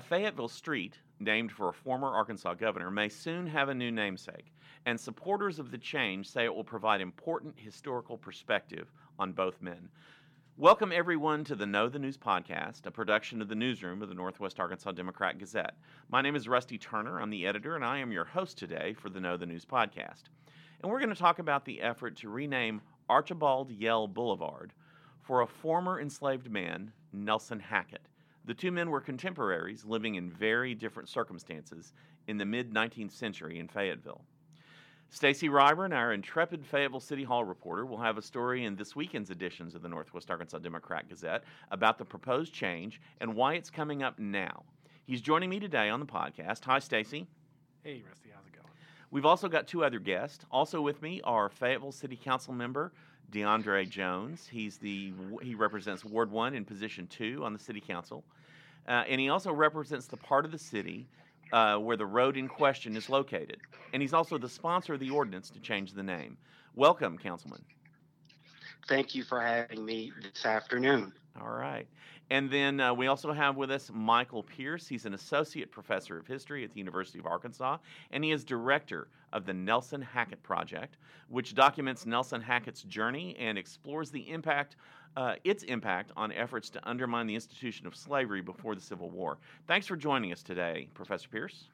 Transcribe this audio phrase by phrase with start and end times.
[0.00, 4.50] A Fayetteville street, named for a former Arkansas governor, may soon have a new namesake,
[4.86, 9.90] and supporters of the change say it will provide important historical perspective on both men.
[10.56, 14.14] Welcome, everyone, to the Know the News podcast, a production of the newsroom of the
[14.14, 15.76] Northwest Arkansas Democrat Gazette.
[16.08, 17.20] My name is Rusty Turner.
[17.20, 20.22] I'm the editor, and I am your host today for the Know the News podcast.
[20.80, 24.72] And we're going to talk about the effort to rename Archibald Yell Boulevard
[25.20, 28.08] for a former enslaved man, Nelson Hackett.
[28.50, 31.92] The two men were contemporaries living in very different circumstances
[32.26, 34.24] in the mid 19th century in Fayetteville.
[35.08, 39.30] Stacy Ryburn, our intrepid Fayetteville City Hall reporter, will have a story in this weekend's
[39.30, 44.02] editions of the Northwest Arkansas Democrat Gazette about the proposed change and why it's coming
[44.02, 44.64] up now.
[45.06, 46.64] He's joining me today on the podcast.
[46.64, 47.28] Hi, Stacy.
[47.84, 48.30] Hey, Rusty.
[48.34, 48.66] How's it going?
[49.10, 50.44] We've also got two other guests.
[50.50, 52.92] Also with me are Fayetteville City Council member
[53.32, 54.48] DeAndre Jones.
[54.50, 55.12] He's the
[55.42, 58.24] he represents Ward One in position two on the City Council,
[58.88, 61.08] uh, and he also represents the part of the city
[61.52, 63.58] uh, where the road in question is located.
[63.92, 66.36] And he's also the sponsor of the ordinance to change the name.
[66.76, 67.64] Welcome, Councilman.
[68.88, 71.12] Thank you for having me this afternoon.
[71.40, 71.86] All right.
[72.30, 74.86] And then uh, we also have with us Michael Pierce.
[74.86, 77.78] He's an associate professor of history at the University of Arkansas,
[78.12, 80.96] and he is director of the Nelson Hackett Project,
[81.28, 84.76] which documents Nelson Hackett's journey and explores the impact,
[85.16, 89.38] uh, its impact on efforts to undermine the institution of slavery before the Civil War.
[89.66, 91.64] Thanks for joining us today, Professor Pierce.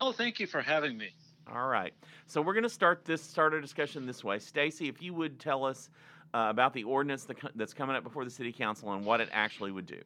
[0.00, 1.10] Oh, thank you for having me.
[1.52, 1.92] All right.
[2.26, 4.38] So we're going to start this start our discussion this way.
[4.38, 5.90] Stacy, if you would tell us
[6.34, 9.70] uh, about the ordinance that's coming up before the city council and what it actually
[9.70, 10.02] would do.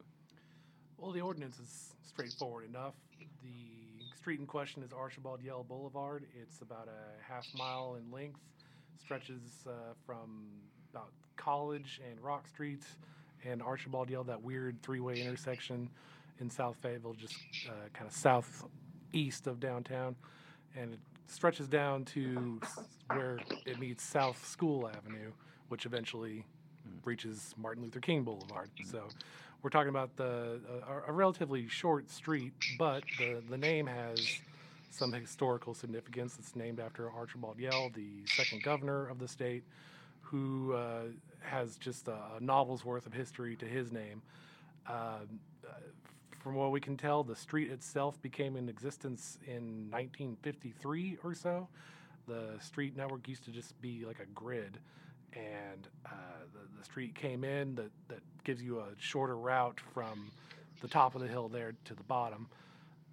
[0.99, 2.95] Well, the ordinance is straightforward enough.
[3.43, 6.27] The street in question is Archibald Yell Boulevard.
[6.41, 8.41] It's about a half mile in length,
[9.01, 9.71] stretches uh,
[10.05, 10.49] from
[10.93, 12.87] about College and Rock Streets
[13.45, 15.89] and Archibald Yell, that weird three way intersection
[16.41, 17.37] in South Fayetteville, just
[17.69, 20.15] uh, kind of southeast of downtown.
[20.77, 22.61] And it stretches down to
[23.07, 25.33] where it meets South School Avenue
[25.69, 26.45] which eventually
[27.05, 28.71] reaches Martin Luther King Boulevard.
[28.91, 29.09] So
[29.63, 34.41] we're talking about the a, a relatively short street, but the, the name has
[34.91, 36.37] some historical significance.
[36.39, 39.65] It's named after Archibald Yell, the second governor of the state,
[40.21, 41.03] who uh,
[41.41, 44.23] has just a, a, novel's worth of history to his name.
[44.87, 45.21] Uh,
[46.39, 51.69] from what we can tell, the street itself became in existence in 1953 or so.
[52.27, 54.79] The street network used to just be like a grid
[55.35, 56.11] and uh,
[56.53, 60.31] the, the street came in that, that gives you a shorter route from
[60.81, 62.49] the top of the hill there to the bottom.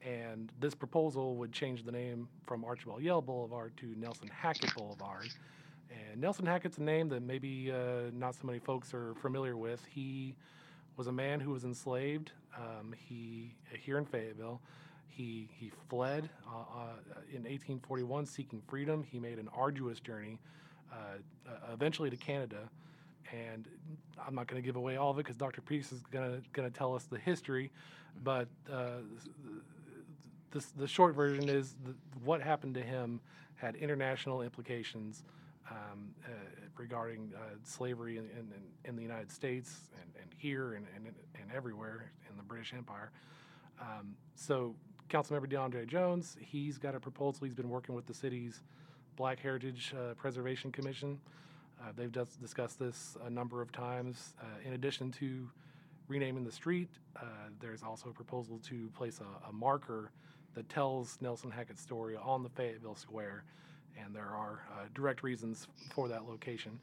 [0.01, 5.27] And this proposal would change the name from Archibald Yell Boulevard to Nelson Hackett Boulevard.
[5.89, 9.83] And Nelson Hackett's a name that maybe uh, not so many folks are familiar with.
[9.89, 10.35] He
[10.95, 12.31] was a man who was enslaved.
[12.55, 14.61] Um, he here in Fayetteville.
[15.07, 19.03] He he fled uh, uh in 1841 seeking freedom.
[19.03, 20.39] He made an arduous journey
[21.71, 22.69] eventually to Canada.
[23.31, 23.67] And
[24.25, 25.61] I'm not going to give away all of it because Dr.
[25.61, 27.71] Pierce is going to tell us the history,
[28.23, 28.99] but uh,
[30.51, 33.19] this, the short version is the, what happened to him
[33.55, 35.23] had international implications
[35.69, 36.29] um, uh,
[36.77, 38.51] regarding uh, slavery in, in,
[38.85, 43.11] in, the United States and, and here and, and, and, everywhere in the British Empire.
[43.81, 44.75] Um, so,
[45.09, 47.45] Councilmember DeAndre Jones, he's got a proposal.
[47.45, 48.61] He's been working with the cities
[49.15, 51.19] Black Heritage uh, Preservation Commission.
[51.81, 54.33] Uh, they've just discussed this a number of times.
[54.41, 55.49] Uh, in addition to
[56.07, 57.25] renaming the street, uh,
[57.59, 60.11] there's also a proposal to place a, a, marker
[60.53, 63.43] that tells Nelson Hackett's story on the Fayetteville Square,
[64.01, 66.79] and there are uh, direct reasons for that location.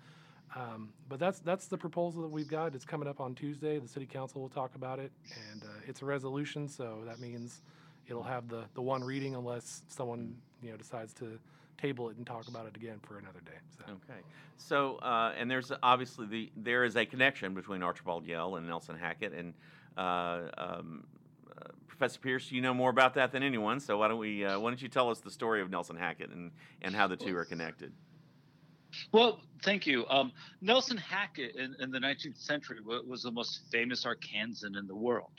[0.55, 2.75] Um, but that's that's the proposal that we've got.
[2.75, 3.79] It's coming up on Tuesday.
[3.79, 5.11] The city council will talk about it,
[5.51, 7.63] and uh, it's a resolution, so that means
[8.07, 11.39] it'll have the, the one reading unless someone you know decides to
[11.83, 13.59] table it and talk about it again for another day.
[13.77, 13.85] So.
[13.85, 14.21] Okay.
[14.57, 18.97] So, uh, and there's obviously the there is a connection between Archibald Yell and Nelson
[18.97, 19.53] Hackett, and
[19.97, 21.05] uh, um,
[21.51, 23.81] uh, Professor Pierce, you know more about that than anyone.
[23.81, 26.31] So why don't we uh, why don't you tell us the story of Nelson Hackett
[26.31, 27.93] and and how the two are connected?
[29.11, 30.05] Well, thank you.
[30.09, 34.95] Um, Nelson Hackett in, in, the 19th century was the most famous Arkansan in the
[34.95, 35.33] world.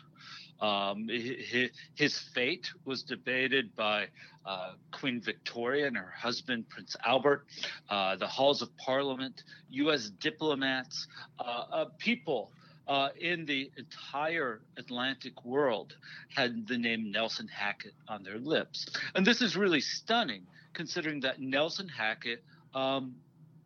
[0.61, 4.07] Um, his, his, fate was debated by
[4.45, 7.45] uh, Queen Victoria and her husband, Prince Albert,
[7.89, 10.09] uh, the halls of parliament, U.S.
[10.09, 11.07] diplomats,
[11.39, 12.51] uh, uh people
[12.87, 15.95] uh, in the entire Atlantic world
[16.29, 18.87] had the name Nelson Hackett on their lips.
[19.15, 22.43] And this is really stunning considering that Nelson Hackett
[22.73, 23.15] um,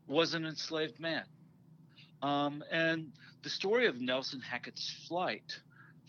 [0.07, 1.23] was an enslaved man.
[2.21, 3.11] Um, and
[3.43, 5.59] the story of Nelson Hackett's flight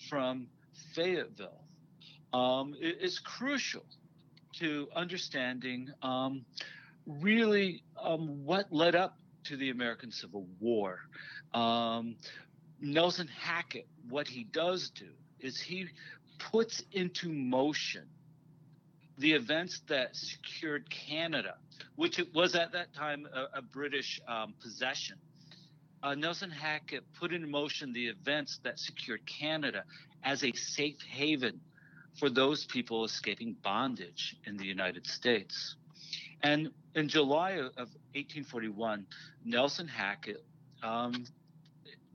[0.09, 0.47] from
[0.95, 1.65] Fayetteville
[2.33, 3.85] um, is crucial
[4.55, 6.45] to understanding um,
[7.07, 11.01] really um, what led up to the American Civil War.
[11.55, 12.17] Um,
[12.81, 15.09] Nelson Hackett, what he does do
[15.41, 15.87] is he
[16.39, 18.07] puts into motion
[19.19, 21.57] the events that secured Canada,
[21.97, 25.17] which it was at that time a, a British um, possession.
[26.03, 29.85] Uh, Nelson Hackett put in motion the events that secured Canada
[30.23, 31.61] as a safe haven
[32.19, 35.77] for those people escaping bondage in the United States.
[36.43, 39.07] And in July of 1841,
[39.45, 40.45] Nelson Hackett
[40.83, 41.25] um,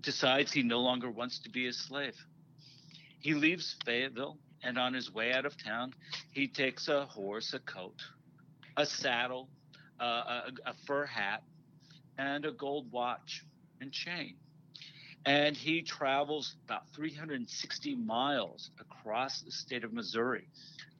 [0.01, 2.15] decides he no longer wants to be a slave.
[3.19, 5.93] He leaves Fayetteville, and on his way out of town,
[6.31, 8.01] he takes a horse, a coat,
[8.77, 9.49] a saddle,
[9.99, 10.03] uh,
[10.65, 11.43] a, a fur hat,
[12.17, 13.43] and a gold watch
[13.83, 14.35] and chain.
[15.25, 20.47] And he travels about 360 miles across the state of Missouri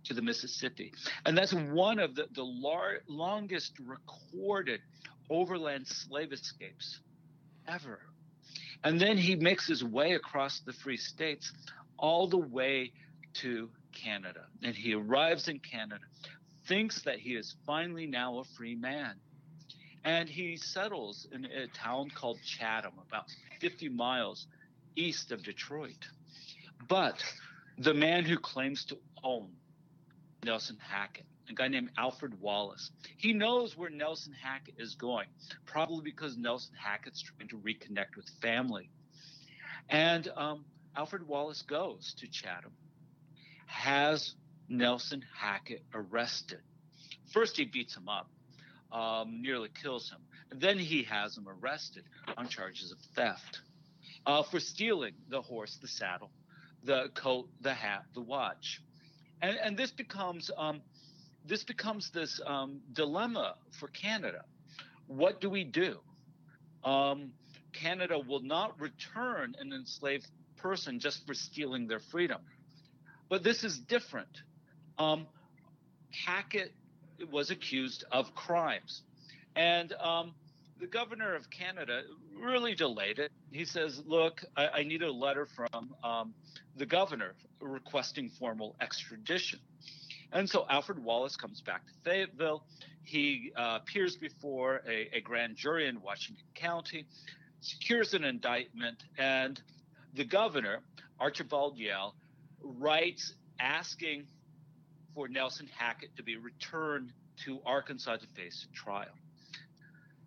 [0.06, 0.94] to the Mississippi.
[1.26, 4.82] And that's one of the, the lar- longest recorded
[5.30, 7.00] overland slave escapes
[7.68, 8.00] ever.
[8.84, 11.52] And then he makes his way across the free states
[11.98, 12.92] all the way
[13.36, 14.46] to Canada.
[14.62, 16.04] And he arrives in Canada,
[16.68, 19.16] thinks that he is finally now a free man.
[20.04, 23.26] And he settles in a town called Chatham, about
[23.62, 24.48] 50 miles
[24.96, 26.08] east of Detroit.
[26.88, 27.24] But
[27.78, 29.50] the man who claims to own
[30.44, 35.28] Nelson Hackett, a guy named Alfred Wallace, he knows where Nelson Hackett is going,
[35.66, 38.90] probably because Nelson Hackett's trying to reconnect with family.
[39.90, 40.66] And um,
[40.96, 42.74] Alfred Wallace goes to Chatham,
[43.68, 44.36] has
[44.70, 46.60] Nelson Hackett arrested.
[47.32, 48.30] First, he beats him up,
[48.94, 50.20] um, nearly kills him.
[50.52, 52.04] And then he has him arrested
[52.38, 53.60] on charges of theft
[54.26, 56.32] uh, for stealing the horse, the saddle,
[56.84, 58.82] the coat, the hat, the watch.
[59.42, 60.82] And, and this becomes um,
[61.46, 64.46] this becomes this um, dilemma for Canada.
[65.08, 66.00] What do we do?
[66.86, 67.32] Um,
[67.74, 72.40] Canada will not return an enslaved person just for stealing their freedom.
[73.30, 74.30] But this is different.
[74.98, 75.28] Um,
[76.26, 76.72] Hackett
[77.32, 79.02] was accused of crimes.
[79.56, 80.34] And um,
[80.80, 82.02] the governor of Canada
[82.38, 83.32] really delayed it.
[83.52, 86.34] He says, Look, I, I need a letter from um,
[86.76, 89.60] the governor requesting formal extradition.
[90.32, 92.64] And so Alfred Wallace comes back to Fayetteville.
[93.04, 97.06] He uh, appears before a, a grand jury in Washington County,
[97.62, 99.62] secures an indictment, and
[100.16, 100.80] the governor,
[101.20, 102.16] Archibald Yell,
[102.62, 104.26] writes asking
[105.14, 107.14] for Nelson Hackett to be returned
[107.46, 109.14] to Arkansas to face a trial.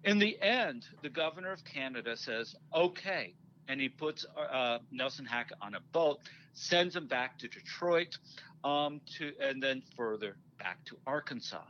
[0.05, 3.35] In the end, the governor of Canada says, okay.
[3.69, 6.21] And he puts uh, Nelson Hackett on a boat,
[6.53, 8.17] sends him back to Detroit,
[8.63, 11.63] um, to, and then further back to Arkansas.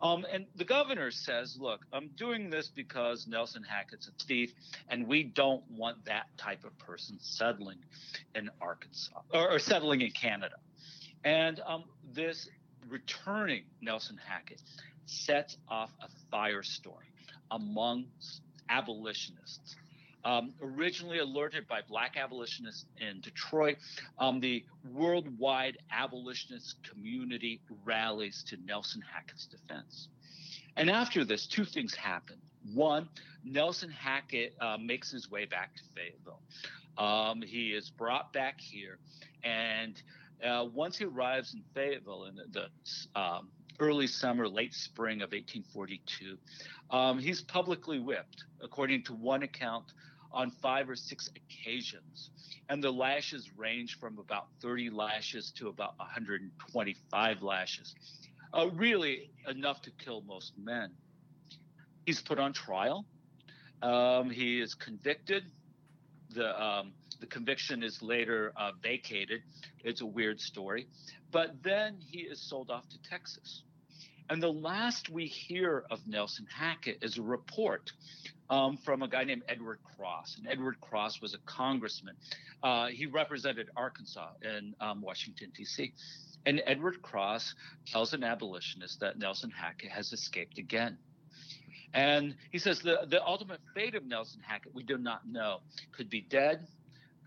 [0.00, 4.52] Um, and the governor says, look, I'm doing this because Nelson Hackett's a thief,
[4.88, 7.78] and we don't want that type of person settling
[8.34, 10.56] in Arkansas or, or settling in Canada.
[11.24, 12.48] And um, this
[12.88, 14.60] returning Nelson Hackett
[15.06, 16.98] sets off a firestorm
[17.50, 18.06] among
[18.68, 19.76] abolitionists
[20.24, 23.76] um, originally alerted by black abolitionists in Detroit,
[24.18, 30.08] um, the worldwide abolitionist community rallies to Nelson Hackett's defense.
[30.76, 32.36] And after this, two things happen.
[32.72, 33.08] One,
[33.44, 36.40] Nelson Hackett uh, makes his way back to Fayetteville.
[36.96, 38.98] Um, he is brought back here,
[39.42, 40.00] and
[40.42, 43.48] uh, once he arrives in Fayetteville in the, um,
[43.80, 46.38] early summer, late spring of 1842,
[46.90, 48.44] um, he's publicly whipped.
[48.62, 49.92] According to one account,
[50.34, 52.30] on five or six occasions.
[52.68, 57.94] And the lashes range from about 30 lashes to about 125 lashes.
[58.52, 60.90] Uh, really enough to kill most men.
[62.04, 63.06] He's put on trial.
[63.80, 65.44] Um, he is convicted.
[66.30, 66.92] The, um,
[67.24, 69.40] the conviction is later uh, vacated.
[69.82, 70.88] It's a weird story.
[71.32, 73.62] But then he is sold off to Texas.
[74.28, 77.92] And the last we hear of Nelson Hackett is a report
[78.50, 80.36] um, from a guy named Edward Cross.
[80.36, 82.14] And Edward Cross was a congressman.
[82.62, 85.94] Uh, he represented Arkansas in um, Washington, D.C.
[86.44, 87.54] And Edward Cross
[87.86, 90.98] tells an abolitionist that Nelson Hackett has escaped again.
[91.94, 95.60] And he says the, the ultimate fate of Nelson Hackett, we do not know.
[95.96, 96.66] Could be dead,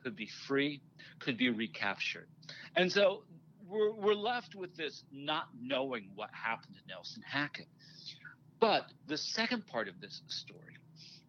[0.03, 0.81] could be free,
[1.19, 2.27] could be recaptured.
[2.75, 3.23] And so
[3.67, 7.67] we're, we're left with this not knowing what happened to Nelson Hackett.
[8.59, 10.77] But the second part of this story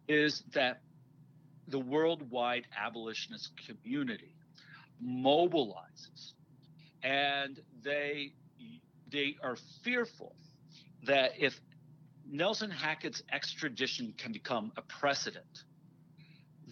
[0.07, 0.81] is that
[1.69, 4.35] the worldwide abolitionist community
[5.05, 6.33] mobilizes
[7.03, 8.33] and they
[9.11, 10.35] they are fearful
[11.05, 11.59] that if
[12.31, 15.65] Nelson Hackett's extradition can become a precedent,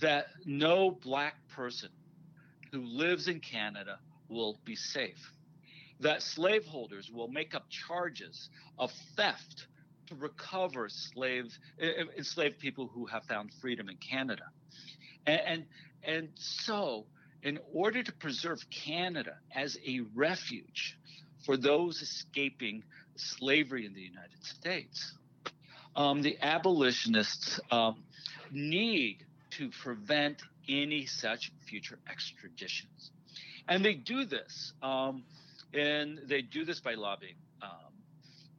[0.00, 1.90] that no black person
[2.72, 3.98] who lives in Canada
[4.28, 5.32] will be safe.
[6.00, 9.66] That slaveholders will make up charges of theft
[10.08, 11.58] to recover slave
[12.16, 14.44] enslaved people who have found freedom in Canada.
[15.26, 15.64] And, and
[16.02, 17.06] and so
[17.42, 20.98] in order to preserve Canada as a refuge
[21.44, 22.84] for those escaping
[23.16, 25.12] slavery in the United States,
[25.94, 28.02] um, the abolitionists um,
[28.50, 29.24] need
[29.58, 33.10] to prevent any such future extraditions.
[33.68, 35.24] And they do this, um,
[35.72, 37.92] and they do this by lobbying um,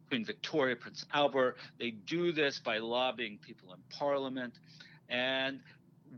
[0.09, 1.57] Queen Victoria, Prince Albert.
[1.79, 4.53] They do this by lobbying people in Parliament.
[5.09, 5.61] And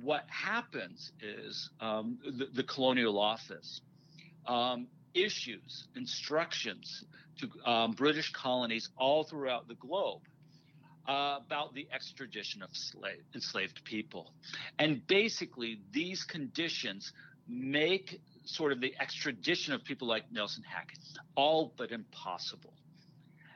[0.01, 3.81] what happens is um, the, the, colonial office
[4.47, 7.03] um, issues instructions
[7.39, 10.21] to um, British colonies all throughout the globe
[11.09, 14.31] uh, about the extradition of slave, enslaved people.
[14.77, 17.11] And basically, these conditions
[17.47, 20.99] make sort of the extradition of people like Nelson Hackett
[21.35, 22.73] all but impossible.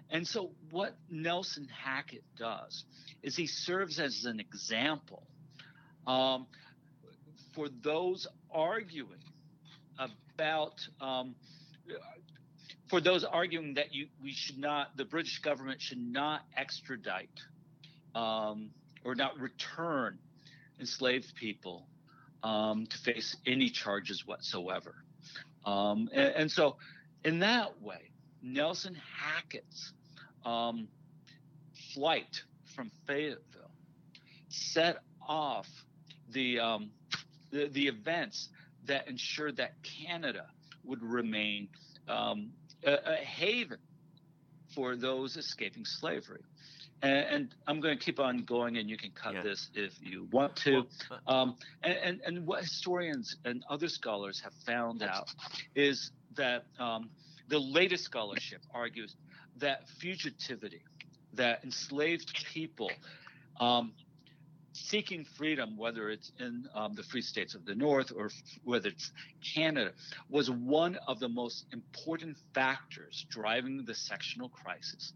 [0.10, 2.86] And so, what Nelson Hackett does
[3.22, 5.24] is he serves as an example
[6.08, 6.48] um,
[7.54, 9.22] for those arguing
[10.00, 11.36] about um,
[12.94, 17.42] for those arguing that you we should not the British government should not extradite
[18.14, 18.70] um,
[19.04, 20.20] or not return
[20.80, 21.88] enslaved people
[22.44, 24.94] um, to face any charges whatsoever.
[25.66, 26.76] Um, and, and, so,
[27.26, 28.12] in that way,
[28.44, 29.92] Nelson Hackett's
[30.46, 30.88] um,
[31.96, 32.44] flight
[32.76, 33.72] from Fayetteville
[34.50, 34.98] set
[35.28, 35.68] off
[36.30, 36.92] the, um,
[37.50, 38.50] the, the events
[38.86, 40.46] that ensured that Canada
[40.84, 41.70] would remain
[42.08, 42.52] um,
[42.86, 43.80] a, a, haven
[44.74, 46.42] for those escaping slavery.
[47.02, 49.44] And, and, I'm going to keep on going, and you can cut yeah.
[49.44, 50.84] this if you want to.
[51.28, 55.30] Uh, um, and, and, and, what historians and other scholars have found out
[55.76, 57.10] is that um,
[57.50, 59.16] the latest scholarship argues
[59.58, 60.82] that fugitivity,
[61.34, 62.90] that enslaved people
[63.60, 63.92] um,
[64.74, 68.30] seeking freedom, whether it's in um, the free states of the North or
[68.64, 69.12] whether it's
[69.56, 69.92] Canada,
[70.30, 75.14] was one of the most important factors driving the sectional crisis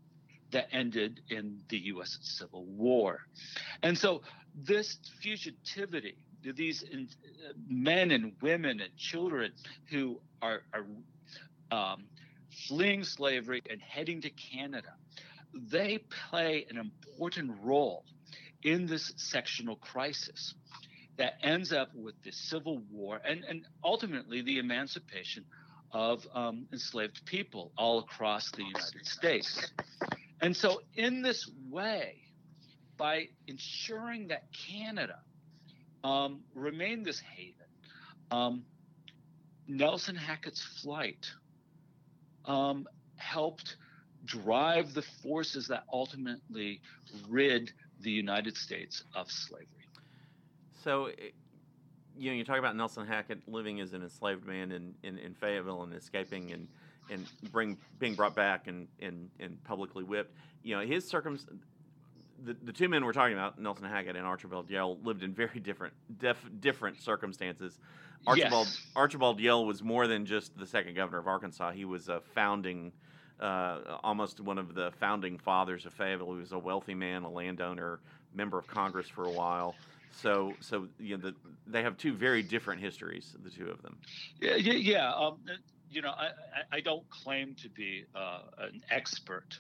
[0.51, 2.17] that ended in the U.S.
[2.21, 3.19] Civil War.
[3.83, 4.21] And so
[4.55, 7.09] this fugitivity, these in,
[7.47, 9.51] uh, men and women and children
[9.89, 10.85] who are, are
[11.71, 12.05] um,
[12.67, 14.93] fleeing slavery and heading to Canada,
[15.53, 15.99] they
[16.29, 18.05] play an important role
[18.67, 20.53] in this sectional crisis
[21.17, 25.45] that ends up with the Civil War and, and ultimately the emancipation
[25.93, 29.71] of um, enslaved people all across the United States.
[30.41, 32.17] And so, in this way,
[32.97, 35.19] by ensuring that Canada
[36.03, 37.65] um, remained this haven,
[38.31, 38.63] um,
[39.65, 41.25] Nelson Hackett's flight
[42.43, 43.77] um, helped
[44.25, 46.81] drive the forces that ultimately
[47.29, 49.67] rid the United States of slavery.
[50.83, 51.09] So,
[52.17, 55.33] you know, you talk about Nelson Hackett living as an enslaved man in, in, in
[55.33, 56.67] Fayetteville and escaping and
[57.09, 60.35] and bring being brought back and, and, and publicly whipped.
[60.63, 61.39] You know, his circum
[62.43, 65.59] the, the two men we're talking about, Nelson Hackett and Archibald Yell, lived in very
[65.59, 67.79] different def, different circumstances.
[68.25, 68.81] Archibald yes.
[68.95, 71.71] Archibald Yell was more than just the second governor of Arkansas.
[71.71, 72.91] He was a founding
[73.39, 76.33] uh, almost one of the founding fathers of Fayetteville.
[76.33, 77.99] He was a wealthy man, a landowner,
[78.33, 79.75] member of Congress for a while.
[80.11, 81.35] So, so you know, the,
[81.67, 83.97] they have two very different histories, the two of them.
[84.41, 84.73] Yeah, yeah.
[84.73, 85.13] yeah.
[85.13, 85.37] Um,
[85.89, 86.29] you know, I,
[86.71, 89.57] I don't claim to be uh, an expert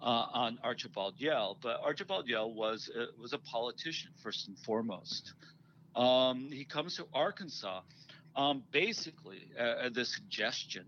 [0.00, 5.32] uh, on Archibald Yell, but Archibald Yell was uh, was a politician first and foremost.
[5.94, 7.80] Um, he comes to Arkansas
[8.36, 10.84] um, basically at the suggestion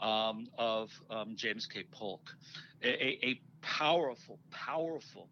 [0.00, 1.84] um, of um, James K.
[1.90, 2.34] Polk,
[2.82, 5.28] a, a, powerful, powerful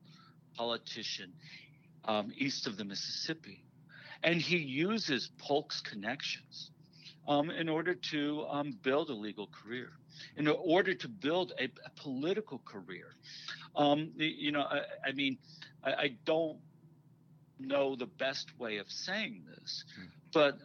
[0.57, 1.33] politician
[2.07, 3.63] um, east of the Mississippi.
[4.23, 6.71] And he uses Polk's connections
[7.29, 9.91] um, in order to um, build a legal career,
[10.37, 13.15] in order to build a, a political career.
[13.77, 15.39] Um, you know, I, I mean,
[15.85, 16.59] I, I, don't
[17.59, 20.07] know the best way of saying this, hmm.
[20.33, 20.59] but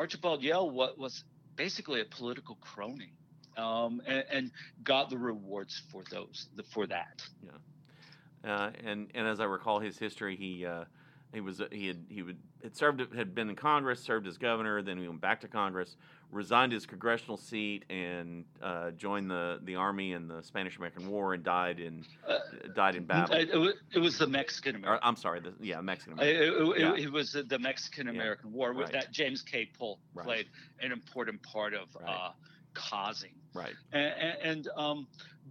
[0.00, 1.24] Archibald Yell was
[1.56, 3.12] basically a political crony,
[3.58, 4.50] um, and, and,
[4.82, 7.22] got the rewards for those for that.
[7.42, 10.84] Yeah, uh, and and as I recall his history, he uh,
[11.32, 14.82] he was he had he would had served had been in Congress, served as governor,
[14.82, 15.96] then he went back to Congress,
[16.32, 21.34] resigned his congressional seat, and uh, joined the, the army in the Spanish American War
[21.34, 22.38] and died in uh,
[22.74, 23.36] died in battle.
[23.36, 25.06] It, it, was the Mexican American.
[25.06, 26.72] I'm sorry, the, yeah, Mexican American.
[26.72, 26.94] It, yeah.
[26.96, 28.56] it, was the Mexican American yeah.
[28.56, 28.92] War right.
[28.92, 29.70] that James K.
[29.78, 30.26] Polk right.
[30.26, 30.46] played
[30.80, 32.08] an important part of right.
[32.08, 32.30] uh,
[32.74, 33.32] causing.
[33.54, 33.74] Right.
[33.92, 35.06] And, and, um,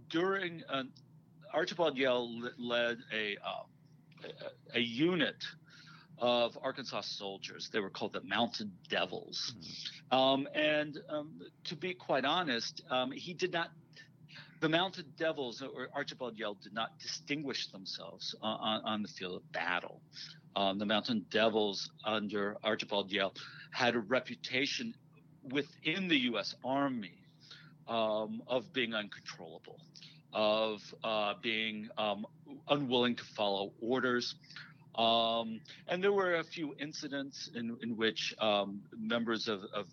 [0.08, 0.84] during uh,
[1.52, 3.62] Archibald Yell led a, uh,
[4.74, 5.36] a, a unit
[6.20, 7.70] of Arkansas soldiers.
[7.72, 9.54] They were called the Mounted Devils.
[9.56, 10.16] Mm-hmm.
[10.16, 13.70] Um, and um, to be quite honest, um, he did not.
[14.60, 19.52] The Mounted Devils or Archibald Yell did not distinguish themselves on, on the field of
[19.52, 20.02] battle.
[20.54, 23.32] Um, the Mountain Devils under Archibald Yell
[23.70, 24.94] had a reputation
[25.50, 26.54] within the U.S.
[26.62, 27.22] Army
[27.88, 29.80] um, of being uncontrollable,
[30.34, 32.26] of uh, being um,
[32.68, 34.34] unwilling to follow orders.
[34.94, 39.86] Um, and there were a few incidents in, in which um, members of, of,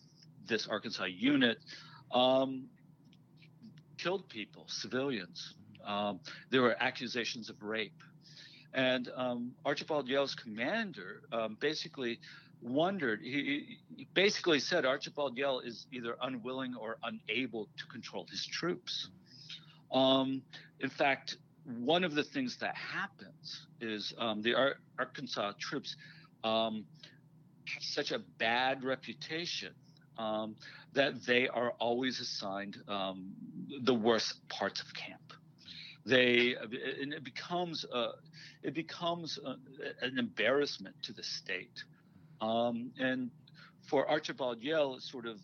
[0.48, 1.58] this Arkansas unit
[2.14, 2.70] um,
[3.98, 5.56] killed people, civilians.
[5.86, 8.02] Um, there were accusations of rape.
[8.74, 12.20] And um, Archibald Yell's commander um, basically
[12.62, 18.46] wondered, he, he, basically said Archibald Yell is either unwilling or unable to control his
[18.46, 19.10] troops.
[19.92, 21.36] in fact,
[21.68, 25.96] one of the things that happens is um, the Ar- Arkansas troops
[26.44, 26.86] um,
[27.66, 29.74] have such a bad reputation
[30.18, 30.56] um,
[30.94, 33.32] that they are always assigned um,
[33.84, 35.22] the worst parts of camp.
[36.06, 36.56] They
[37.02, 38.12] and it becomes a,
[38.64, 39.56] it becomes a,
[40.06, 41.84] an embarrassment to the state,
[42.40, 43.30] um, and
[43.90, 45.40] for Archibald Yell, sort of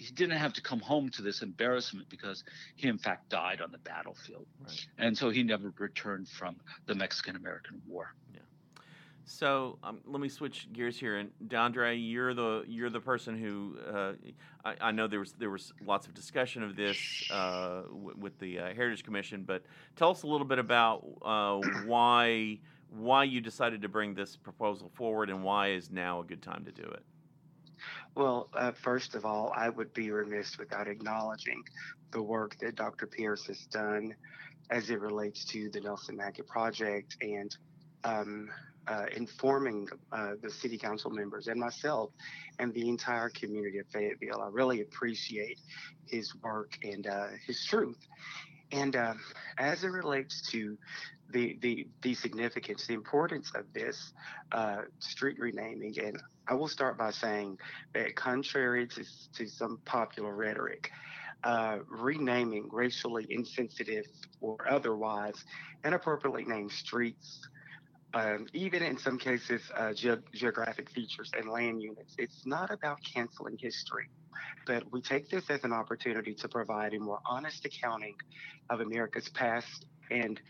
[0.00, 2.42] he didn't have to come home to this embarrassment because
[2.76, 4.86] he in fact died on the battlefield right.
[4.98, 8.40] and so he never returned from the mexican american war yeah
[9.26, 13.76] so um, let me switch gears here and Deandre, you're the you're the person who
[13.86, 14.12] uh,
[14.64, 16.98] I, I, know there was there was lots of discussion of this
[17.30, 19.62] uh, w- with the uh, Heritage Commission, but
[19.94, 22.58] tell us a little bit about uh, why
[22.88, 26.64] why you decided to bring this proposal forward and why is now a good time
[26.64, 27.04] to do it.
[28.20, 31.62] Well, uh, first of all, I would be remiss without acknowledging
[32.10, 33.06] the work that Dr.
[33.06, 34.14] Pierce has done
[34.68, 37.56] as it relates to the Nelson Hackett Project and
[38.04, 38.50] um,
[38.86, 42.10] uh, informing uh, the city council members and myself
[42.58, 44.42] and the entire community of Fayetteville.
[44.42, 45.58] I really appreciate
[46.06, 48.06] his work and uh, his truth.
[48.72, 49.14] And uh,
[49.58, 50.78] as it relates to
[51.32, 54.12] the, the, the significance, the importance of this
[54.52, 57.58] uh, street renaming, and I will start by saying
[57.94, 59.04] that contrary to,
[59.34, 60.90] to some popular rhetoric,
[61.44, 64.06] uh, renaming racially insensitive
[64.40, 65.44] or otherwise
[65.84, 67.48] inappropriately named streets,
[68.14, 72.98] um, even in some cases, uh, ge- geographic features and land units, it's not about
[73.02, 74.08] canceling history.
[74.66, 78.16] But we take this as an opportunity to provide a more honest accounting
[78.68, 79.86] of America's past.
[80.10, 80.40] And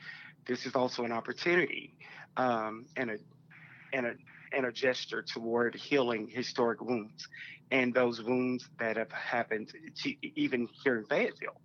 [0.47, 1.95] this is also an opportunity
[2.37, 3.17] um, and a
[3.93, 4.15] and a
[4.53, 7.29] and a gesture toward healing historic wounds
[7.71, 11.61] and those wounds that have happened to, even here in Fayetteville.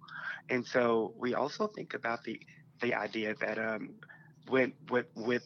[0.49, 2.39] And so we also think about the
[2.81, 3.95] the idea that um,
[4.49, 5.43] with with with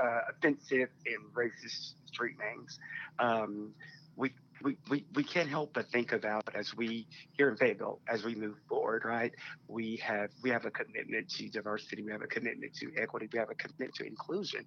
[0.00, 2.78] uh, offensive and racist street names,
[3.18, 3.72] um,
[4.16, 4.32] we
[4.62, 8.34] we, we, we can't help but think about as we here in Fayetteville as we
[8.34, 9.32] move forward, right?
[9.68, 13.38] We have we have a commitment to diversity, we have a commitment to equity, we
[13.38, 14.66] have a commitment to inclusion.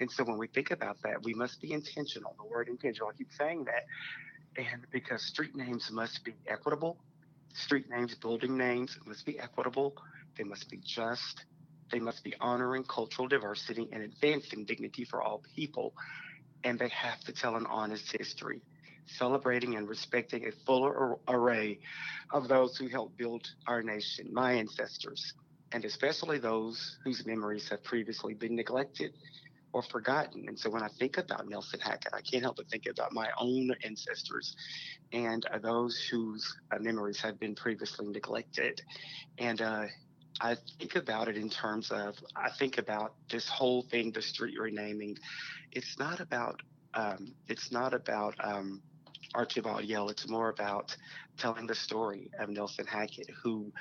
[0.00, 2.34] And so when we think about that, we must be intentional.
[2.38, 3.84] The word intentional, I keep saying that.
[4.56, 6.96] And because street names must be equitable,
[7.54, 9.94] street names, building names must be equitable,
[10.38, 11.44] they must be just,
[11.90, 15.94] they must be honoring cultural diversity and advancing dignity for all people.
[16.64, 18.62] And they have to tell an honest history
[19.06, 21.78] celebrating and respecting a fuller array
[22.32, 25.34] of those who helped build our nation, my ancestors,
[25.72, 29.12] and especially those whose memories have previously been neglected
[29.72, 30.44] or forgotten.
[30.48, 33.28] And so when I think about Nelson Hackett, I can't help but think about my
[33.38, 34.56] own ancestors
[35.12, 38.80] and uh, those whose uh, memories have been previously neglected.
[39.38, 39.86] And uh,
[40.40, 44.58] I think about it in terms of, I think about this whole thing, the street
[44.58, 45.16] renaming.
[45.72, 46.60] It's not about,
[46.94, 48.82] um, it's not about, um,
[49.34, 50.08] Archibald Yell.
[50.08, 50.96] It's more about
[51.38, 53.72] telling the story of Nelson Hackett, who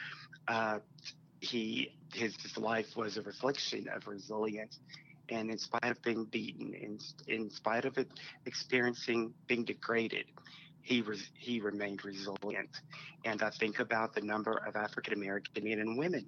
[0.48, 0.80] uh,
[1.42, 4.80] he his, his life was a reflection of resilience.
[5.30, 8.10] And in spite of being beaten, in, in spite of it
[8.46, 10.26] experiencing being degraded,
[10.82, 12.70] he was he remained resilient.
[13.24, 16.26] And I think about the number of African American men and women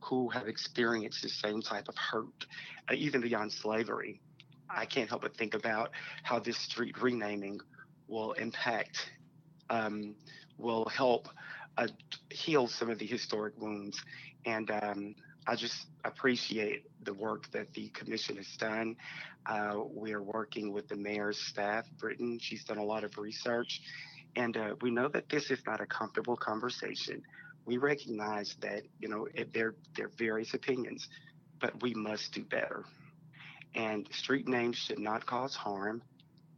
[0.00, 2.46] who have experienced the same type of hurt,
[2.90, 4.20] uh, even beyond slavery,
[4.70, 5.90] I can't help but think about
[6.22, 7.60] how this street renaming
[8.06, 9.10] will impact,
[9.70, 10.14] um,
[10.58, 11.28] will help
[11.76, 11.88] uh,
[12.30, 14.02] heal some of the historic wounds.
[14.44, 15.14] And um,
[15.46, 18.96] I just appreciate the work that the commission has done.
[19.46, 22.38] Uh, we're working with the mayor's staff, Britton.
[22.40, 23.80] She's done a lot of research.
[24.36, 27.22] And uh, we know that this is not a comfortable conversation.
[27.68, 31.06] We recognize that, you know, there, are various opinions,
[31.60, 32.86] but we must do better.
[33.74, 36.00] And street names should not cause harm.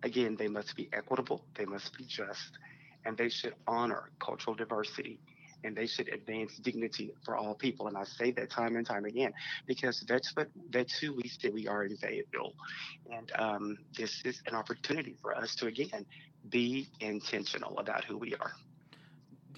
[0.05, 2.59] Again, they must be equitable, they must be just,
[3.05, 5.19] and they should honor cultural diversity
[5.65, 7.89] and they should advance dignity for all people.
[7.89, 9.33] And I say that time and time again
[9.67, 12.55] because that's what that's who we say we are in Fayetteville.
[13.13, 16.07] And um, this is an opportunity for us to again
[16.49, 18.53] be intentional about who we are.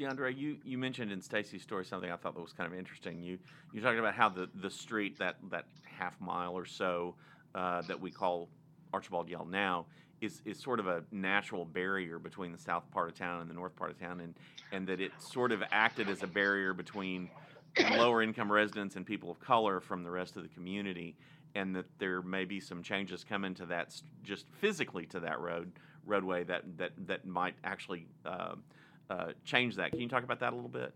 [0.03, 3.23] DeAndre, you, you mentioned in Stacy's story something I thought that was kind of interesting.
[3.23, 3.39] You
[3.73, 7.15] you talked about how the, the street that that half mile or so
[7.55, 8.49] uh, that we call
[8.93, 9.87] Archibald Yell now
[10.21, 13.55] is, is sort of a natural barrier between the south part of town and the
[13.55, 14.35] north part of town, and,
[14.71, 17.29] and that it sort of acted as a barrier between
[17.97, 21.17] lower income residents and people of color from the rest of the community,
[21.55, 25.73] and that there may be some changes coming to that just physically to that road
[26.05, 28.55] roadway that that that might actually uh,
[29.11, 29.91] uh, change that.
[29.91, 30.95] Can you talk about that a little bit?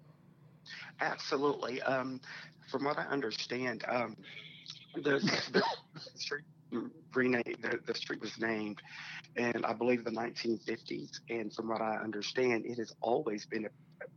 [1.01, 1.81] Absolutely.
[1.83, 2.21] Um,
[2.71, 4.16] from what I understand, um,
[4.95, 5.21] the,
[5.53, 5.62] the
[6.16, 8.83] street the, the street was named
[9.37, 11.21] in I believe the 1950s.
[11.29, 13.69] And from what I understand, it has always been a,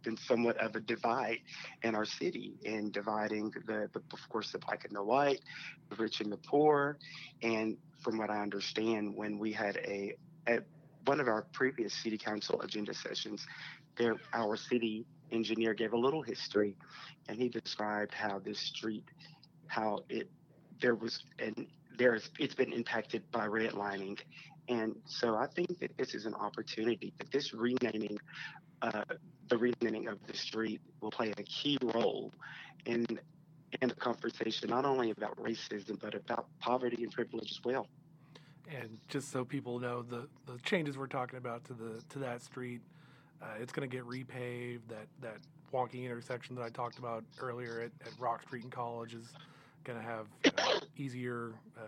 [0.03, 1.39] been somewhat of a divide
[1.83, 5.41] in our city in dividing the, the of course the black and the white,
[5.89, 6.97] the rich and the poor.
[7.41, 10.15] And from what I understand, when we had a,
[10.47, 10.59] a
[11.05, 13.45] one of our previous city council agenda sessions,
[13.99, 16.75] there our city engineer gave a little history,
[17.27, 19.05] and he described how this street,
[19.67, 20.27] how it
[20.81, 24.17] there was and there's it's been impacted by redlining.
[24.69, 28.17] And so I think that this is an opportunity that this renaming,
[28.81, 29.03] uh,
[29.49, 32.31] the renaming of the street will play a key role
[32.85, 33.05] in
[33.81, 37.87] in the conversation, not only about racism, but about poverty and privilege as well.
[38.67, 42.41] And just so people know, the, the changes we're talking about to the to that
[42.41, 42.81] street,
[43.41, 44.81] uh, it's going to get repaved.
[44.87, 45.37] That that
[45.73, 49.33] wonky intersection that I talked about earlier at, at Rock Street and College is
[49.83, 51.81] going to have know, easier uh,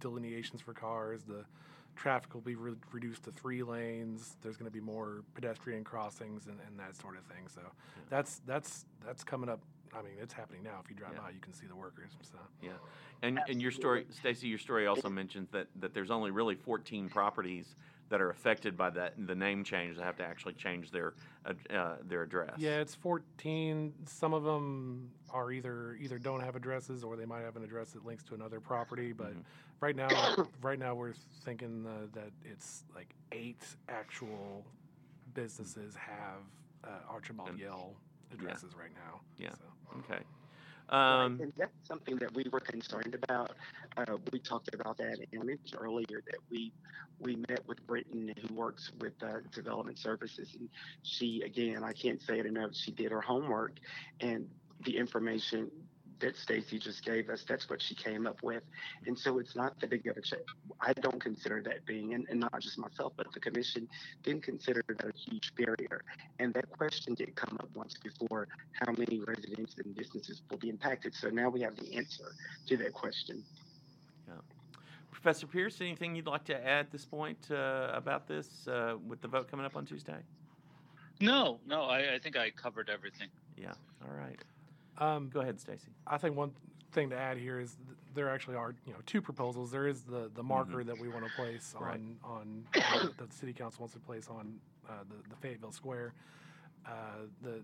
[0.00, 1.22] delineations for cars.
[1.22, 1.44] The
[1.96, 4.36] traffic will be re- reduced to three lanes.
[4.42, 7.46] There's going to be more pedestrian crossings and, and that sort of thing.
[7.48, 8.02] So yeah.
[8.10, 9.60] that's that's that's coming up.
[9.96, 10.80] I mean, it's happening now.
[10.82, 11.20] If you drive yeah.
[11.22, 12.10] by, you can see the workers.
[12.22, 12.70] So yeah,
[13.22, 17.08] and and your story, Stacy, your story also mentions that that there's only really 14
[17.08, 17.76] properties
[18.08, 21.14] that are affected by that the name change that have to actually change their
[21.46, 22.54] uh, their address.
[22.58, 23.92] Yeah, it's 14.
[24.06, 27.90] Some of them are either either don't have addresses or they might have an address
[27.90, 29.12] that links to another property.
[29.12, 29.40] But mm-hmm.
[29.80, 30.08] right now,
[30.62, 31.14] right now we're
[31.44, 34.64] thinking uh, that it's like eight actual
[35.34, 36.42] businesses have
[36.84, 37.94] uh, Archibald and, Yell
[38.32, 38.82] addresses yeah.
[38.82, 39.20] right now.
[39.38, 39.50] Yeah.
[39.50, 39.98] So.
[39.98, 40.22] Okay.
[40.90, 43.52] Um, and that's something that we were concerned about.
[43.96, 46.72] Uh, we talked about that, and I mentioned earlier that we
[47.20, 50.68] we met with Britton, who works with uh, development services, and
[51.02, 52.70] she again, I can't say it enough.
[52.74, 53.78] She did her homework,
[54.20, 54.48] and
[54.84, 55.70] the information
[56.20, 58.62] that Stacy just gave us, that's what she came up with.
[59.06, 60.40] And so it's not that big of a check.
[60.80, 63.88] I don't consider that being, and, and not just myself, but the commission
[64.22, 66.02] didn't consider that a huge barrier.
[66.38, 70.68] And that question did come up once before how many residents and businesses will be
[70.68, 71.14] impacted.
[71.14, 72.34] So now we have the answer
[72.66, 73.42] to that question.
[74.28, 74.34] Yeah.
[75.10, 79.20] Professor Pierce, anything you'd like to add at this point uh, about this uh, with
[79.20, 80.18] the vote coming up on Tuesday?
[81.20, 83.28] No, no, I, I think I covered everything.
[83.56, 83.72] Yeah,
[84.02, 84.38] all right.
[84.98, 85.88] Um, Go ahead, Stacy.
[86.06, 86.52] I think one
[86.92, 87.76] thing to add here is
[88.14, 89.70] there actually are you know two proposals.
[89.70, 90.88] There is the the marker mm-hmm.
[90.88, 91.94] that we want to place right.
[91.94, 94.54] on on uh, that the city council wants to place on
[94.88, 96.14] uh, the the Fayetteville Square.
[96.86, 96.90] Uh,
[97.42, 97.60] the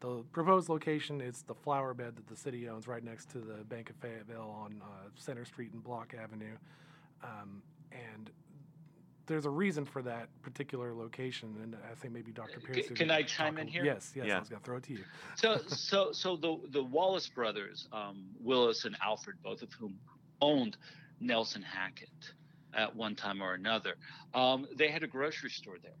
[0.00, 3.64] the proposed location is the flower bed that the city owns right next to the
[3.64, 6.56] Bank of Fayetteville on uh, Center Street and Block Avenue.
[7.22, 8.30] Um, and
[9.28, 12.60] there's a reason for that particular location, and I think maybe Dr.
[12.60, 12.86] Pierce.
[12.88, 13.84] Can, can I chime in here?
[13.84, 14.26] Yes, yes.
[14.26, 14.36] Yeah.
[14.36, 15.04] I was going to throw it to you.
[15.36, 19.98] so, so, so the the Wallace brothers, um, Willis and Alfred, both of whom
[20.40, 20.76] owned
[21.20, 22.32] Nelson Hackett
[22.74, 23.94] at one time or another,
[24.34, 25.92] um, they had a grocery store there.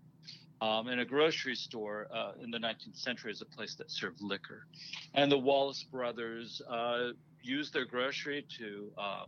[0.60, 4.20] Um, and a grocery store uh, in the 19th century is a place that served
[4.20, 4.66] liquor,
[5.14, 7.10] and the Wallace brothers uh,
[7.42, 9.26] used their grocery to um,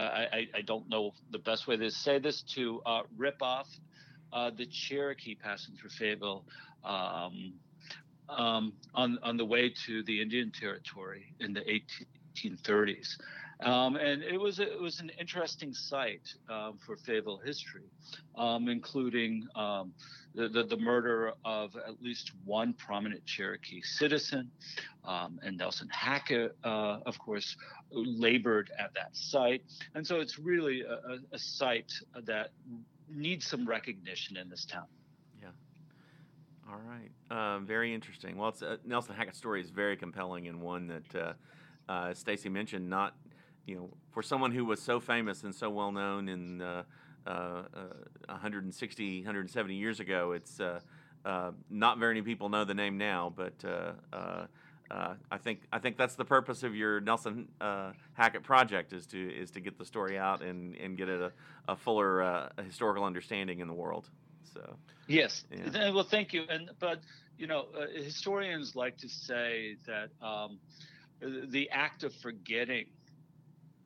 [0.00, 3.68] I, I, don't know the best way to say this, to uh, rip off
[4.32, 6.44] uh, the Cherokee passing through Fayetteville
[6.84, 7.54] um,
[8.28, 13.16] um, on, on the way to the Indian Territory in the 18, 1830s.
[13.60, 17.88] Um, and it was it was an interesting site um, for Fayetteville history,
[18.36, 19.92] um, including um,
[20.34, 24.50] the, the, the murder of at least one prominent Cherokee citizen,
[25.04, 27.56] um, and Nelson Hackett, uh, of course,
[27.90, 29.62] labored at that site.
[29.94, 31.92] And so it's really a, a site
[32.24, 32.50] that
[33.08, 34.86] needs some recognition in this town.
[35.40, 35.48] Yeah.
[36.68, 37.10] All right.
[37.30, 38.36] Uh, very interesting.
[38.36, 41.32] Well, uh, Nelson Hackett's story is very compelling and one that, uh,
[41.86, 43.14] uh Stacy mentioned, not
[43.66, 46.82] you know, for someone who was so famous and so well known in uh,
[47.26, 47.62] uh,
[48.26, 50.80] 160, 170 years ago, it's uh,
[51.24, 53.32] uh, not very many people know the name now.
[53.34, 54.44] But uh,
[55.30, 57.48] I think I think that's the purpose of your Nelson
[58.12, 61.32] Hackett project is to is to get the story out and, and get it a,
[61.66, 64.08] a fuller a historical understanding in the world.
[64.52, 64.76] So
[65.08, 65.90] yes, yeah.
[65.90, 66.44] well, thank you.
[66.48, 67.00] And but
[67.38, 70.58] you know, historians like to say that um,
[71.20, 72.86] the act of forgetting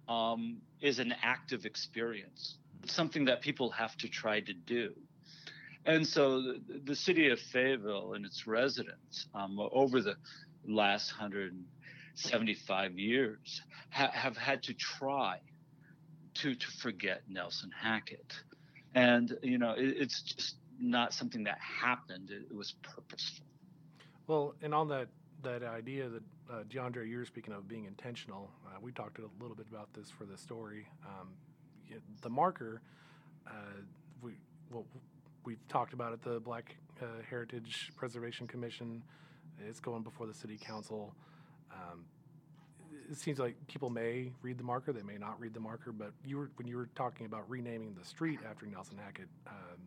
[0.09, 4.93] um, is an active experience, it's something that people have to try to do.
[5.85, 10.17] And so the, the city of Fayetteville and its residents um, over the
[10.67, 15.39] last 175 years ha- have had to try
[16.35, 18.33] to, to forget Nelson Hackett.
[18.95, 23.47] And, you know, it, it's just not something that happened, it, it was purposeful.
[24.27, 25.09] Well, and on that
[25.43, 28.51] that idea that uh, DeAndre, you're speaking of being intentional.
[28.67, 30.87] Uh, we talked a little bit about this for the story.
[31.07, 31.29] Um,
[32.23, 32.81] the marker,
[33.47, 33.53] uh,
[34.23, 34.33] we
[34.71, 34.85] well,
[35.45, 36.23] we've talked about it.
[36.23, 39.03] The Black uh, Heritage Preservation Commission.
[39.67, 41.15] It's going before the City Council.
[41.73, 42.05] Um,
[43.11, 45.93] it seems like people may read the marker, they may not read the marker.
[45.93, 49.79] But you were when you were talking about renaming the street after Nelson Hackett, um,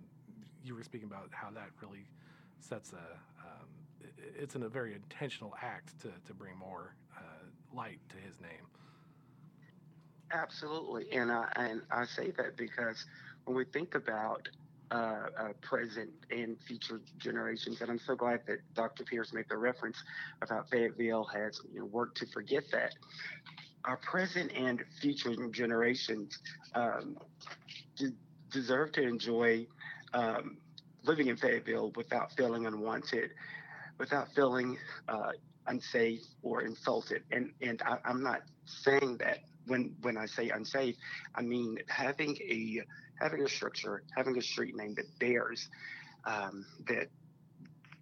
[0.64, 2.06] you were speaking about how that really
[2.60, 2.98] sets a
[3.46, 3.68] um,
[4.38, 7.22] it's in a very intentional act to, to bring more uh,
[7.76, 8.68] light to his name.
[10.32, 13.06] Absolutely, and I and I say that because
[13.46, 14.48] when we think about
[14.92, 19.04] uh, uh, present and future generations, and I'm so glad that Dr.
[19.04, 19.98] Pierce made the reference
[20.42, 22.94] about Fayetteville has you know, worked to forget that.
[23.84, 26.38] Our present and future generations
[26.76, 27.18] um,
[27.98, 28.14] de-
[28.52, 29.66] deserve to enjoy
[30.14, 30.58] um,
[31.04, 33.32] living in Fayetteville without feeling unwanted
[34.02, 35.32] without feeling uh,
[35.68, 37.22] unsafe or insulted.
[37.32, 40.96] And and I, am not saying that when when I say unsafe,
[41.36, 42.82] I mean having a
[43.22, 45.70] having a structure, having a street name that bears
[46.26, 47.10] um, that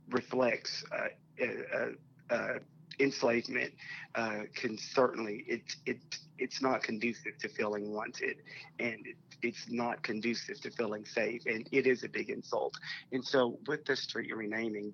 [0.09, 2.59] reflects uh, uh, uh
[2.99, 3.73] enslavement
[4.15, 5.99] uh, can certainly it it
[6.39, 8.37] it's not conducive to feeling wanted.
[8.79, 11.43] And it, it's not conducive to feeling safe.
[11.45, 12.73] And it is a big insult.
[13.11, 14.93] And so with the street renaming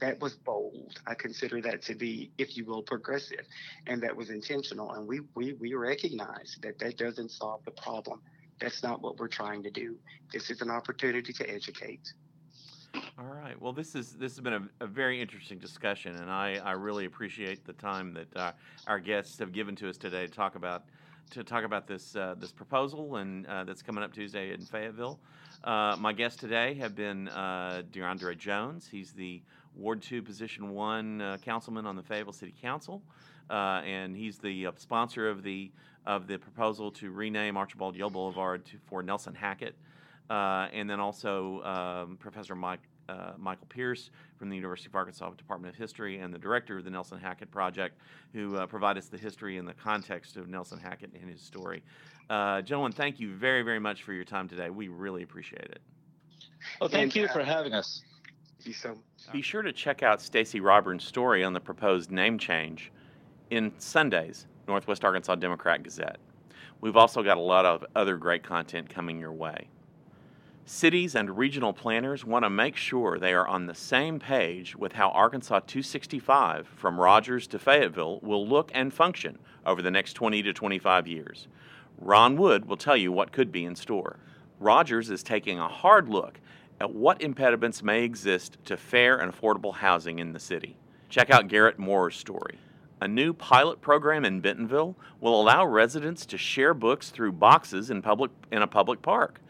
[0.00, 1.00] that was bold.
[1.06, 3.46] I consider that to be, if you will, progressive,
[3.86, 4.92] and that was intentional.
[4.92, 8.20] And we we we recognize that that doesn't solve the problem.
[8.60, 9.96] That's not what we're trying to do.
[10.32, 12.12] This is an opportunity to educate.
[13.18, 13.60] All right.
[13.60, 17.04] Well, this is this has been a, a very interesting discussion, and I, I really
[17.04, 18.52] appreciate the time that uh,
[18.86, 20.84] our guests have given to us today to talk about
[21.30, 25.20] to talk about this uh, this proposal and uh, that's coming up Tuesday in Fayetteville.
[25.62, 28.88] Uh, my guests today have been uh, DeAndre Jones.
[28.90, 29.42] He's the
[29.76, 33.02] Ward 2, Position 1 uh, councilman on the Fayetteville City Council,
[33.48, 35.70] uh, and he's the uh, sponsor of the
[36.06, 39.74] of the proposal to rename Archibald Yell Boulevard to, for Nelson Hackett,
[40.30, 42.80] uh, and then also um, Professor Mike.
[43.08, 46.84] Uh, Michael Pierce from the University of Arkansas Department of History and the director of
[46.84, 47.98] the Nelson Hackett Project,
[48.32, 51.82] who uh, provide us the history and the context of Nelson Hackett and his story.
[52.28, 54.70] gentlemen, thank you very, very much for your time today.
[54.70, 55.80] We really appreciate it.
[56.80, 58.04] Well, thank you for having us.
[58.72, 58.98] So
[59.32, 62.92] be um, sure to check out Stacy Ryburn's story on the proposed name change
[63.50, 66.18] in Sunday's Northwest Arkansas Democrat Gazette.
[66.80, 69.68] We've also got a lot of other great content coming your way.
[70.64, 74.92] Cities and regional planners want to make sure they are on the same page with
[74.92, 80.42] how Arkansas 265 from Rogers to Fayetteville will look and function over the next 20
[80.42, 81.48] to 25 years.
[81.98, 84.20] Ron Wood will tell you what could be in store.
[84.60, 86.38] Rogers is taking a hard look
[86.80, 90.76] at what impediments may exist to fair and affordable housing in the city.
[91.10, 92.58] Check out Garrett Moore's story.
[93.02, 98.02] A new pilot program in Bentonville will allow residents to share books through boxes in,
[98.02, 99.40] public, in a public park.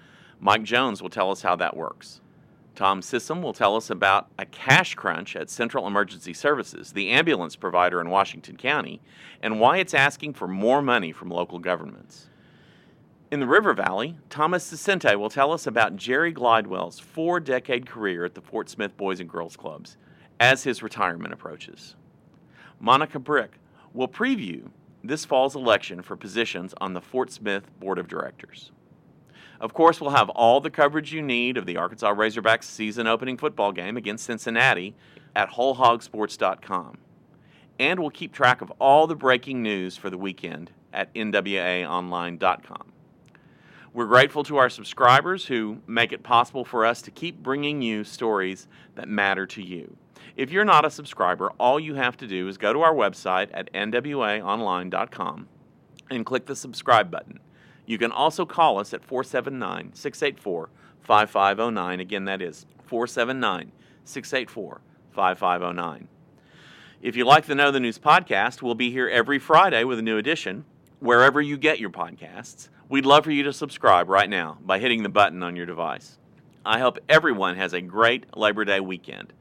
[0.41, 2.21] Mike Jones will tell us how that works.
[2.75, 7.57] Tom Sissom will tell us about a cash crunch at Central Emergency Services, the ambulance
[7.57, 9.03] provider in Washington County,
[9.43, 12.30] and why it's asking for more money from local governments.
[13.31, 18.25] In the River Valley, Thomas Saccente will tell us about Jerry Glidewell's four decade career
[18.25, 19.97] at the Fort Smith Boys and Girls Clubs
[20.41, 21.95] as his retirement approaches.
[22.81, 23.53] Monica Brich
[23.95, 24.69] will preview
[25.05, 28.73] this fall's election for positions on the Fort Smith Board of Directors.
[29.61, 33.37] Of course, we'll have all the coverage you need of the Arkansas Razorbacks season opening
[33.37, 34.97] football game against Cincinnati
[35.37, 36.99] at wholehogsports.com.
[37.79, 42.93] And we'll keep track of all the breaking news for the weekend at nwaonline.com.
[43.93, 48.05] We're grateful to our subscribers who make it possible for us to keep bringing you
[48.05, 49.97] stories that matter to you.
[50.37, 53.49] If you're not a subscriber, all you have to do is go to our website
[53.53, 55.49] at nwaonline.com
[56.09, 57.41] and click the subscribe button.
[57.85, 62.01] You can also call us at 479 684 5509.
[62.01, 63.73] Again, that is 479
[64.05, 66.09] 684 5509.
[67.03, 70.03] If you like the Know the News podcast, we'll be here every Friday with a
[70.03, 70.65] new edition,
[71.01, 72.69] wherever you get your podcasts.
[72.91, 76.19] We'd love for you to subscribe right now by hitting the button on your device.
[76.67, 79.33] I hope everyone has a great Labor Day weekend.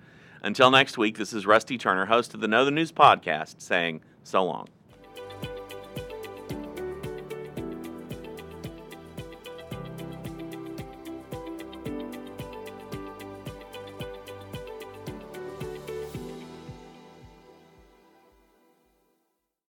[0.43, 4.01] Until next week, this is Rusty Turner, host of the Know the News podcast, saying
[4.23, 4.67] so long.